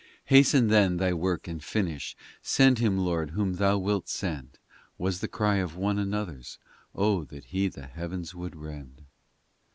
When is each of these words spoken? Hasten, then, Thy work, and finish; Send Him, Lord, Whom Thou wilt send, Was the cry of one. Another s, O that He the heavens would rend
Hasten, 0.25 0.69
then, 0.69 0.97
Thy 0.97 1.13
work, 1.13 1.47
and 1.47 1.63
finish; 1.63 2.17
Send 2.41 2.79
Him, 2.79 2.97
Lord, 2.97 3.29
Whom 3.37 3.57
Thou 3.57 3.77
wilt 3.77 4.09
send, 4.09 4.57
Was 4.97 5.19
the 5.19 5.27
cry 5.27 5.57
of 5.57 5.75
one. 5.75 5.99
Another 5.99 6.39
s, 6.39 6.57
O 6.95 7.23
that 7.25 7.43
He 7.45 7.67
the 7.67 7.85
heavens 7.85 8.33
would 8.33 8.55
rend 8.55 9.03